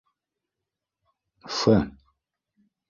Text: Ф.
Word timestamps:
Ф. 1.53 1.59